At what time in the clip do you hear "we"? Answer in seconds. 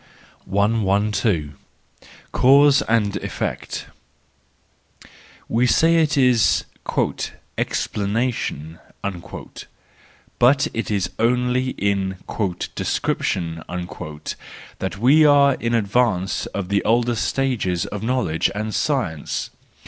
5.47-5.67, 14.97-15.23